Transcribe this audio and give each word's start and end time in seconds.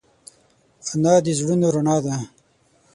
انا 0.91 1.13
د 1.25 1.27
زړونو 1.39 1.67
رڼا 1.75 1.97
ده 2.05 2.15